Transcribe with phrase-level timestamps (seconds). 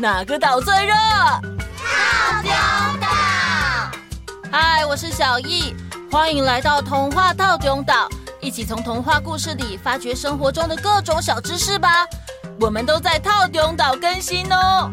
[0.00, 0.94] 哪个岛最热？
[0.94, 2.52] 套丁
[3.00, 3.08] 岛。
[4.52, 5.74] 嗨，我是小艺，
[6.08, 8.08] 欢迎来到童话套丁岛，
[8.40, 12.06] 一起从童话故事里发掘生活中的各种小知识吧。
[12.60, 14.88] 我们都在套丁岛更新哦。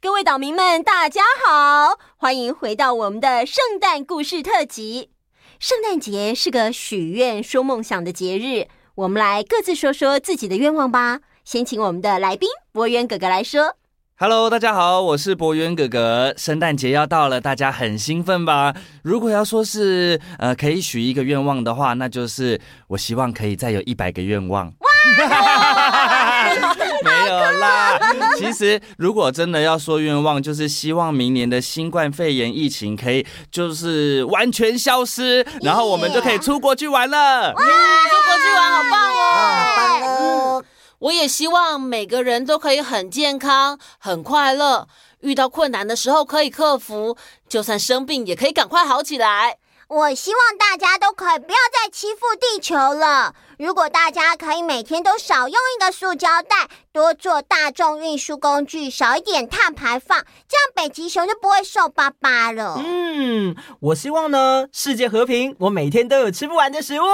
[0.00, 5.10] 各位岛民们，大家好，欢迎回到我们的圣诞故事特辑。
[5.60, 11.20] 圣诞节是个许愿、说梦想的节日，我们来各自说说自己的愿望吧。
[11.44, 13.76] 先请我们的来宾博渊哥哥来说。
[14.16, 16.32] Hello，大家好，我是博渊哥哥。
[16.38, 18.74] 圣诞节要到了，大家很兴奋吧？
[19.02, 24.72] 如果要说是呃，可以许一个愿望的话，那就是我希望可以再有一百个愿望。
[25.18, 25.28] 没有
[27.58, 27.98] 啦，
[28.38, 37.52] 其实如果真的要说愿望，就是希望明年的新冠肺炎疫情可以就是完全消失，然后我们就可以出国去玩了。
[37.52, 39.16] 哇，出国去玩好棒哦！
[39.44, 40.64] 好棒哦！
[41.00, 44.86] 我也希望每个人都可以很健康、很快乐，
[45.20, 47.16] 遇到困难的时候可以克服，
[47.48, 49.56] 就算生病也可以赶快好起来。
[49.88, 53.34] 我希望大家都可以不要再欺负地球了。
[53.60, 62.80] 如果大家可以每天都少用一个塑胶袋，多坐大众运输工具，少一点碳排放，这样北极熊就不会瘦巴巴了。
[62.82, 67.04] 嗯，我希望呢，世界和平，我每天都有吃不完的食物。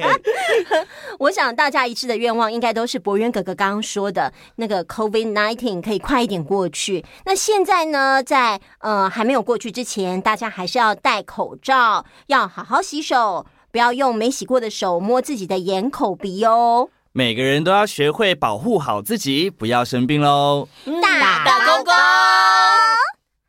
[1.20, 7.04] 我想大家一致的愿望，应该都是博渊哥哥刚刚说的那个 COVID nineteen 可以快一点过去。
[7.26, 13.44] 那现在呢，在呃还没有过去之前，大家还是要戴口罩，要好好洗手。
[13.72, 16.90] 不要用没洗过的手摸自己的眼、口、鼻哦。
[17.12, 20.68] 每个人都要学会保护好自己，不要生病喽。
[21.02, 21.94] 大大公公，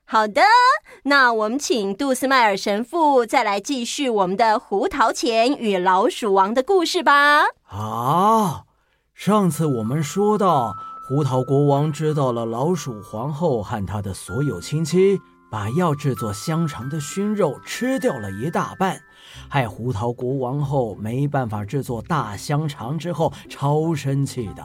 [0.05, 0.41] 好的，
[1.03, 7.41] 那我们请杜斯迈尔神父再来继续我们的胡桃钳与老鼠王的故事吧。
[7.65, 8.63] 啊，
[9.13, 10.73] 上次我们说到，
[11.09, 15.19] 胡桃国王知道了老鼠皇后和他的所有亲戚
[15.51, 19.01] 把要制作香肠的熏肉吃掉了一大半。
[19.49, 24.63] 害胡桃国王后没办法制作大香肠之后，超生气的。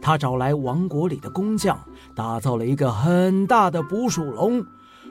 [0.00, 1.78] 他找来王国里的工匠，
[2.14, 4.64] 打造了一个很大的捕鼠笼。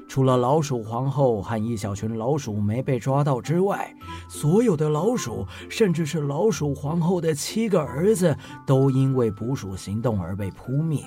[0.08, 3.92] 除了老鼠皇后和一小群老鼠没被抓到之外，
[4.30, 8.38] 所有的老鼠，甚至是老鼠皇后的七个儿子，
[8.68, 11.04] 都因为捕鼠行动而被扑灭。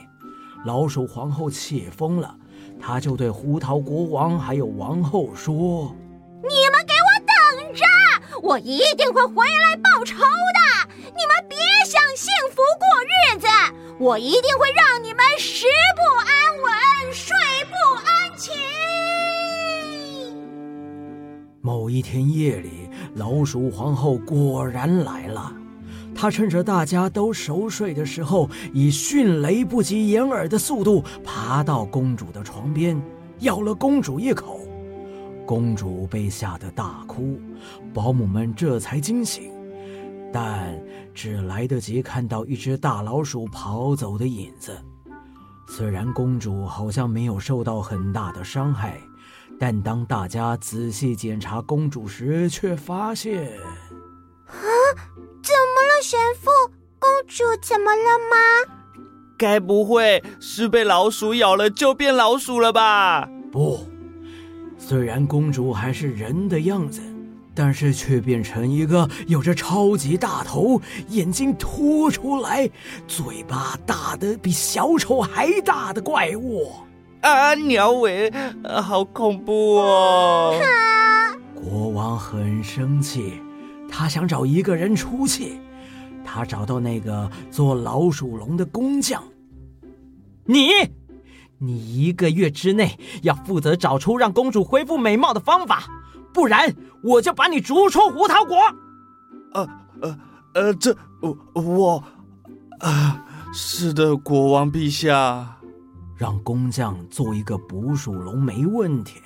[0.65, 2.35] 老鼠皇后气疯了，
[2.81, 5.95] 她就对胡桃国王还有王后说：“！”
[8.49, 10.89] 我一定会回来报仇的！
[11.05, 13.47] 你们别想幸福过日子，
[13.99, 16.27] 我一定会让你们食不安
[16.63, 17.75] 稳，睡不
[18.07, 18.57] 安寝。
[21.61, 25.53] 某一天夜里，老鼠皇后果然来了。
[26.15, 32.99] 她趁着大家都熟睡的时候，以迅雷不及掩耳的速度爬到公主的床边，
[33.41, 34.59] 咬了公主一口。
[35.49, 37.41] 公主被吓得大哭，
[37.95, 39.51] 保姆们这才惊醒，
[40.31, 40.79] 但
[41.15, 44.79] 只来得及看到一只大老鼠跑走的影子。
[45.67, 49.01] 虽然公主好像没有受到很大的伤害，
[49.59, 53.45] 但当大家仔细检查公主时，却发现……
[54.49, 54.53] 啊，
[55.43, 56.51] 怎么了，神父？
[56.99, 59.01] 公主怎么了吗？
[59.39, 63.31] 该不会是被老鼠咬了就变老鼠了吧？
[63.51, 63.89] 不。
[64.89, 67.03] 虽然公主还是人的样子，
[67.55, 72.67] 但是却变成一个有着超级大头、眼睛凸出来、
[73.07, 76.73] 嘴巴大的比小丑还大的怪物。
[77.21, 78.29] 啊，鸟尾，
[78.65, 80.59] 啊，好恐怖哦！
[81.55, 83.35] 国王很生气，
[83.91, 85.59] 他想找一个人出气。
[86.25, 89.23] 他找到那个做老鼠笼的工匠，
[90.47, 90.71] 你。
[91.59, 95.85] 你一个月之内要负责找出让公主恢复美貌的方法，
[96.33, 98.57] 不然我就把你逐出胡桃国。
[99.53, 99.69] 呃
[100.01, 100.19] 呃
[100.55, 102.05] 呃，这我我
[102.81, 105.55] 啊、是的，国王陛下。
[106.17, 109.21] 让工匠做一个捕鼠笼没问题，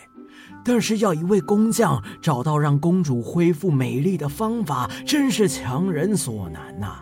[0.62, 6.98] 但是要一位工匠找到让公主恢复美丽的方法，真是强人所难呐、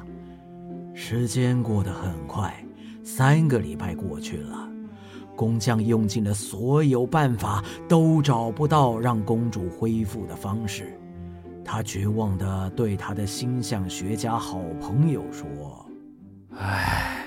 [0.95, 2.65] 时间过得很快，
[3.03, 4.70] 三个礼拜过去了。
[5.37, 10.97] 工匠用尽了所有办法，都找不到让公主恢复的方式。
[11.65, 15.47] 他绝望地对他的星象学家好朋友说
[16.59, 17.25] ：“唉，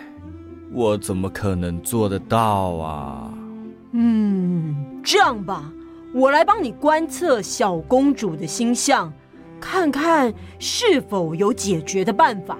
[0.73, 3.33] 我怎么可能做得到啊？”
[3.95, 5.71] 嗯，这样吧，
[6.13, 9.13] 我来帮你观测小公主的星象，
[9.61, 12.57] 看看是否有解决的办法。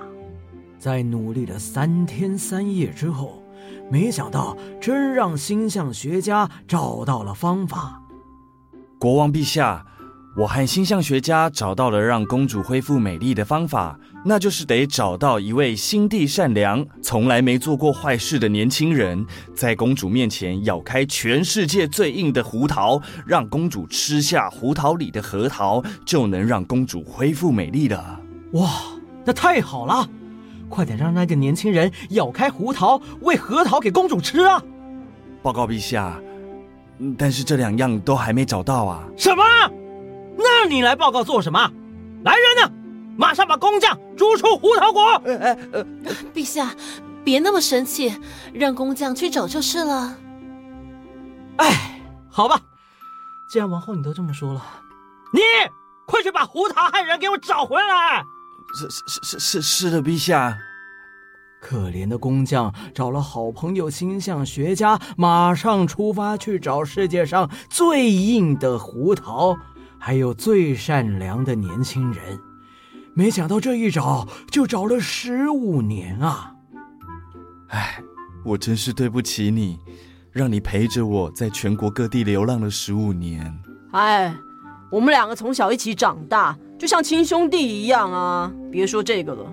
[0.80, 3.43] 在努力了三天三夜之后，
[3.92, 8.02] 没想到真让星象学家找到了方法。
[9.00, 9.86] 国王陛下。
[10.36, 13.96] 我和星象学家找到了让公主恢复美丽的方法，
[14.26, 28.20] 那就是得找到一位心地善良、从来没做过坏事的年轻人，在公主面前咬开全世界最硬的胡桃，让公主吃下胡桃里的核桃，就能让公主恢复美丽了。
[28.54, 28.72] 哇，
[29.24, 30.10] 那太好了！
[30.70, 34.62] 快点让那个年轻人咬开胡桃，喂核桃给公主吃啊！
[35.42, 36.20] 报告陛下，
[37.18, 39.04] 但是这两样都还没找到啊！
[39.18, 39.44] 什么？
[40.38, 41.72] 那你来报告做什么？
[42.24, 42.72] 来人呐，
[43.18, 45.04] 马上把工匠逐出胡桃国！
[45.26, 45.86] 呃呃呃，
[46.34, 46.72] 陛下，
[47.24, 48.16] 别那么生气，
[48.54, 50.18] 让工匠去找就是了。
[51.58, 52.60] 哎，好吧，
[53.50, 54.64] 既然王后你都这么说了，
[55.34, 55.40] 你
[56.06, 58.26] 快去把胡桃害人给我找回来！
[58.74, 60.58] 是是是是是的，陛下。
[61.62, 69.58] 可怜的工匠找了好朋友星象学家，马上出发去找世界上最硬的胡桃。
[69.98, 72.38] 还有最善良的年轻人，
[73.14, 76.54] 没想到这一找就找了十五年啊！
[77.70, 78.04] 哎，
[78.44, 79.80] 我真是对不起你，
[80.30, 83.58] 让你陪着我在全国各地流浪了十五年。
[83.94, 84.36] 哎，
[84.92, 88.52] 我们两个从小一起长大，就像亲兄弟一样啊！
[88.72, 89.46] 别说这个了，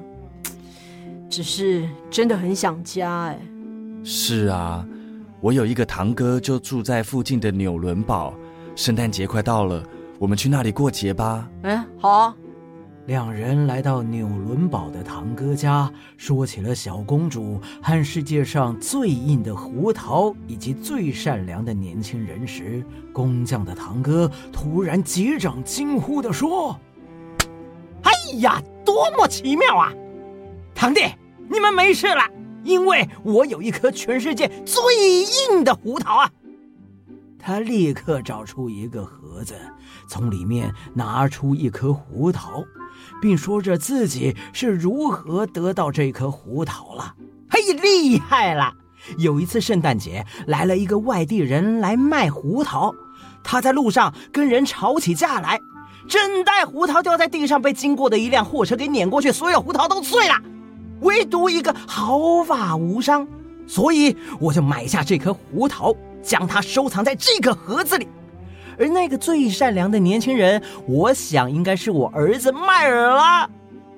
[1.28, 3.38] 只是真的很想家哎。
[4.02, 4.84] 是啊，
[5.40, 8.34] 我有一个堂哥，就住在附近的纽伦堡。
[8.74, 9.84] 圣诞节快到了。
[10.18, 11.48] 我们去那里过节吧。
[11.62, 12.36] 哎，好啊。
[13.06, 26.89] 两人来到纽伦堡的堂哥家，说起了小公主和世界上最硬的胡桃以及最善良的年轻人时，工匠的堂哥突然击掌惊呼地说：“哎
[28.38, 29.92] 呀，多么奇妙啊！
[30.74, 31.02] 堂弟，
[31.50, 32.22] 你们没事了，
[32.62, 34.82] 因为我有一颗全世界最
[35.52, 36.30] 硬的胡桃啊！”
[37.42, 39.54] 他立刻找出一个盒子，
[40.06, 42.62] 从里面拿出一颗胡桃，
[43.20, 47.14] 并说着自己是如何得到这颗胡桃了。
[47.48, 48.74] 嘿，厉害了！
[49.16, 52.94] 有一次圣诞节，来了一个外地人来卖胡桃，
[53.42, 55.58] 他在路上跟人吵起架来，
[56.10, 60.34] 整袋胡桃掉在地上，被经过的一辆货车给碾过去，所有胡桃都碎了，
[61.02, 63.26] 唯独一个毫发无伤，
[63.66, 65.94] 所以我就买下这颗胡桃。
[66.22, 68.06] 将它收藏在这个盒子里，
[68.78, 73.48] 而那个最善良的年轻人，我想应该是我儿子迈尔了。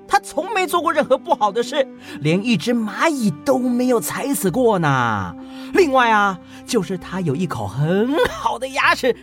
[0.07, 1.85] 他从没做过任何不好的事，
[2.21, 5.35] 连一只蚂蚁都没有踩死过呢。
[5.73, 9.13] 另外啊，就是他有一口很好的牙齿，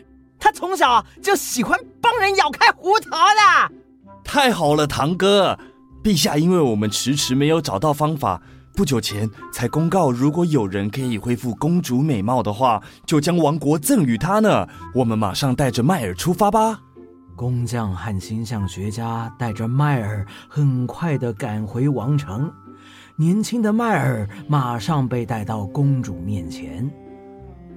[0.41, 3.75] 他从小就喜欢帮人咬开胡桃的。
[4.25, 5.59] 太好了，堂哥，
[6.03, 8.41] 陛下，因为我们迟迟没有找到方法。
[8.75, 14.67] 不久前才公告，如果有人可以恢复公主美貌的话，就将王国赠予他呢。
[14.95, 16.81] 我们马上带着迈尔出发吧。
[17.37, 22.51] 工匠和星象学家带着迈尔很快的赶回王城。
[23.17, 26.91] 年轻的迈尔马上被带到公主面前。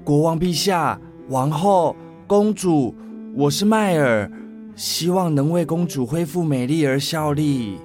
[0.04, 1.00] 国王陛下、
[1.30, 1.96] 王后、
[2.26, 2.96] 公主，
[3.36, 4.32] 我是迈尔，
[4.76, 7.78] 希望能为公主恢复美丽而效力。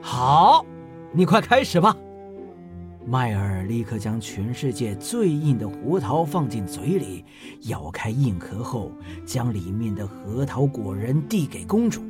[0.00, 0.64] 好，
[1.12, 1.96] 你快开始吧。
[3.06, 7.24] 迈尔立刻将全世界最硬的胡桃放进嘴里，
[7.68, 8.90] 咬开硬壳后，
[9.24, 12.02] 将里面的核桃果仁递给公主。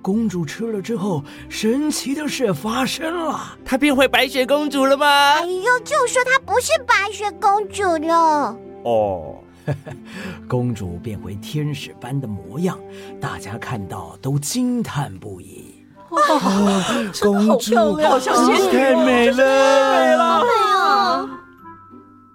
[0.00, 5.06] 公主吃了之后，神奇的事发生了，她变回白雪公主了吗？
[5.06, 8.56] 哎呦，就说她不是白雪公主了。
[8.84, 9.34] 哦，
[10.48, 12.78] 公主变回天使般的模样，
[13.20, 15.74] 大家看到都惊叹不已。
[16.10, 16.20] 哇，
[17.20, 21.28] 公主太美了，太美了！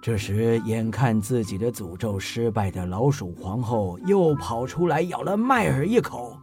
[0.00, 6.36] 这时，眼看自己的诅咒失败的老鼠皇后又跑出来咬了麦尔一口，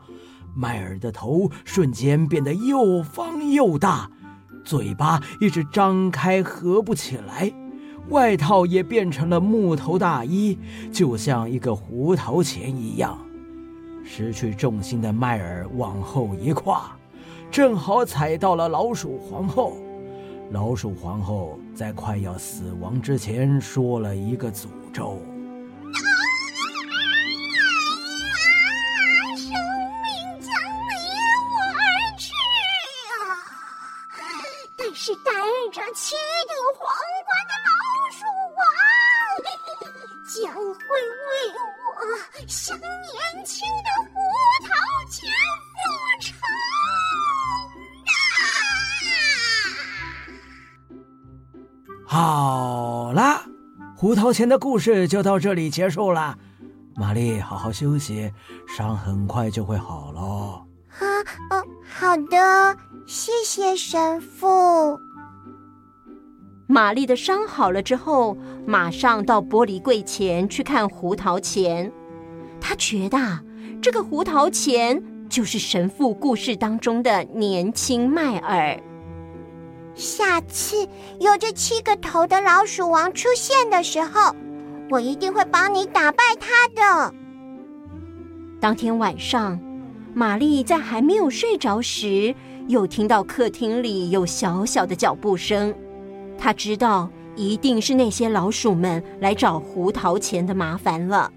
[0.56, 4.10] 麦尔的头瞬间变得又方又大，
[4.64, 7.52] 嘴巴一直张开合不起来，
[8.10, 10.58] 外套也变成了木头大衣，
[10.92, 13.18] 就像一个胡桃钳一样。
[14.04, 16.92] 失去重心的迈尔往后一跨。
[17.52, 19.78] 正好踩到了老鼠皇后，
[20.52, 25.20] 老鼠皇后在快要死亡之前说了一个诅咒
[29.36, 29.56] ：“生命
[30.42, 30.94] 将离
[31.50, 31.88] 我而
[32.18, 32.34] 去
[33.10, 33.18] 啊！
[34.78, 35.32] 但是戴
[35.72, 36.86] 着七顶皇
[37.26, 37.70] 冠的老
[38.12, 38.26] 书
[38.58, 38.66] 王，
[40.34, 41.94] 将会为我
[42.48, 44.10] 向年轻的胡
[44.68, 44.74] 桃
[45.10, 45.32] 钳
[45.76, 45.78] 复
[46.20, 46.34] 仇
[48.06, 48.10] 的。
[52.08, 53.46] 好啦，
[53.96, 56.36] 胡桃钳的故事就到这里结束了。
[56.96, 58.34] 玛丽，好好休息，
[58.68, 60.22] 伤很快就会好了。
[60.98, 61.06] 啊，
[61.52, 62.76] 哦、啊，好的，
[63.06, 65.00] 谢谢神父。
[66.72, 71.92] 玛丽的伤好了之后，马上到玻璃柜前去看胡桃钳。
[72.62, 73.18] 她觉得
[73.82, 78.80] 这个胡桃钳就是神父故事当中的年轻迈尔。
[79.96, 80.88] 下次
[81.20, 84.36] 有着七个头的老鼠王出现的时候，
[84.92, 87.16] 我一定会帮你打败他的。
[88.62, 89.60] 当天晚上，
[90.14, 92.36] 玛丽在还没有睡着时，
[92.68, 95.74] 又听到客厅里有小小的脚步声。
[96.40, 101.32] 他知道一定是那些老鼠们来找胡桃钳的麻烦了，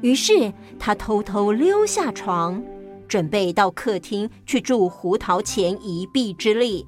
[0.00, 2.62] 于是他偷偷溜下床，
[3.06, 6.86] 准备到客厅去助胡桃钳一臂之力。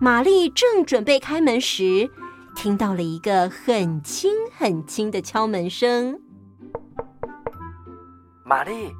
[0.00, 2.10] 玛丽正准备开门时，
[2.54, 6.18] 听到了一个很轻很轻的敲门声。
[8.44, 8.92] 玛丽，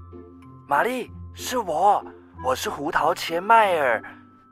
[0.69, 2.05] 玛丽，是我，
[2.45, 4.03] 我是胡桃钳迈尔，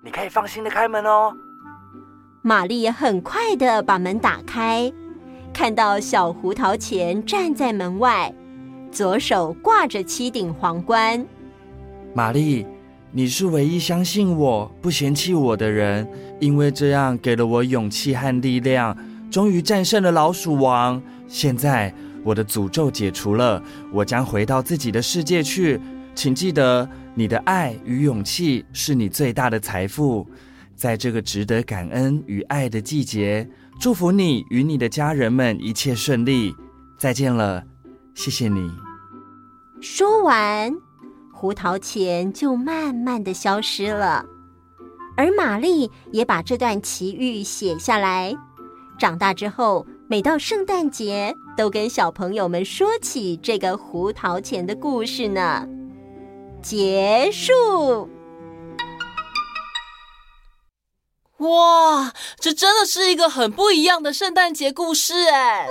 [0.03, 1.35] 你可以放心的开门哦。
[2.47, 4.93] 玛丽很快地把门打开，
[5.51, 8.31] 看到小胡桃钳站在门外，
[8.93, 11.25] 左手挂着七顶皇冠。
[12.13, 12.67] 玛丽，
[13.13, 16.07] 你是唯一相信我、不嫌弃我的人，
[16.39, 18.95] 因为这样给了我勇气和力量，
[19.31, 21.01] 终于战胜了老鼠王。
[21.27, 21.91] 现在
[22.23, 25.81] 我的诅咒解除了，我将回到自己的世界去。
[26.15, 30.27] 请记得，你的爱与勇气是你最大的财富。
[30.77, 33.49] 在这个值得感恩与爱的季节，
[33.81, 36.55] 祝福你与你的家人们一切顺利。
[36.99, 37.65] 再见了，
[38.15, 38.71] 谢谢你。
[39.81, 40.73] 说完，
[41.33, 44.25] 胡桃钱就慢慢的消失了，
[45.17, 48.35] 而玛丽也把这段奇遇写下来。
[48.99, 55.69] 长大之后，每到圣诞节，都跟小朋友们说起这个胡桃钱的故事呢。
[56.63, 58.09] 结束。
[61.39, 65.67] 哇，这真的是一个很不一样的圣诞节故事哎！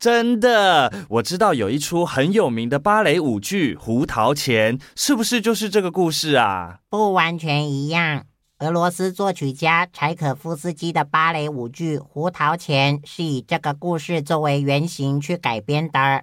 [0.00, 6.78] 真的，我知道有一出很有名的芭蕾舞剧《胡桃钳》，是不是就是这个故事啊？
[6.88, 8.24] 不完全一样。
[8.60, 16.22] 俄罗斯作曲家柴可夫斯基的芭蕾舞剧《胡桃钳》是以这个故事作为原型去改编的。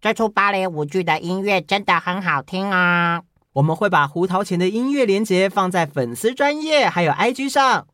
[0.00, 3.22] 这出芭蕾舞剧的音乐真的很好听啊！
[3.54, 7.86] 我们会把胡桃钳的音乐连接放在粉丝专业还有 IG 上。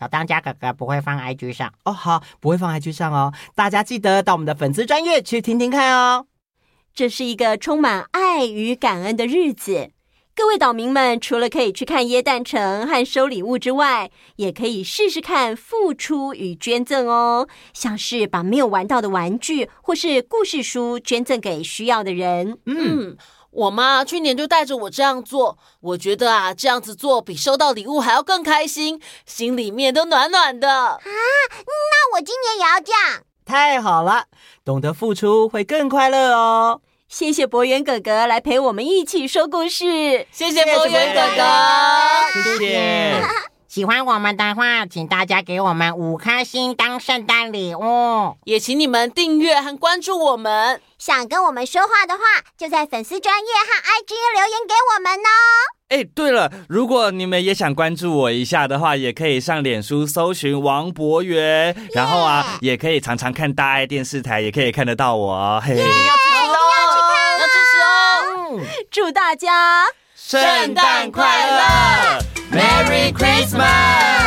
[0.00, 3.34] 小当家哥哥不会放 IG 上哦，好，不会放 IG 上哦。
[3.54, 6.26] 大家记得到我们的粉丝专页去听听看哦。
[6.94, 9.90] 这是一个充满爱与感恩的日子。
[10.34, 17.46] 各位岛民们，除了可以去看耶诞城和收礼物之外，也可以试试看付出与捐赠哦。
[17.74, 22.56] 像是把没有玩到的玩具或是故事书捐赠给需要的人。
[22.64, 23.18] 嗯。
[23.50, 30.98] 我妈去年就带着我这样做，我觉得啊，这样子做比收到礼物还要更开心，心里面都暖暖的啊。
[31.02, 33.22] 那我今年也要这样。
[33.44, 34.26] 太好了，
[34.64, 36.80] 懂得付出会更快乐哦。
[37.08, 43.20] 谢谢博元哥哥来陪我们一起说故事，谢谢博元哥哥，谢谢。
[43.70, 50.80] 喜欢我们的话，请大家给我们五颗星当圣诞礼物，也请你们订阅和关注我们。
[50.98, 52.20] 想跟我们说话的话，
[52.58, 55.28] 就在粉丝专业和 IG 留言给我们哦。
[55.90, 61.94] 哎，对了，如果你们也想关注我一下的话，也可以上脸书搜寻王博元，Yeah.
[61.94, 65.60] 然后啊，也可以常常看大爱电视台，也可以看得到我。
[65.60, 66.58] 嘿，嘿，要支持哦，
[67.38, 68.84] 要支持哦！
[68.90, 69.86] 祝大家
[70.16, 72.18] 圣诞快乐
[72.50, 74.19] ！Merry Christmas！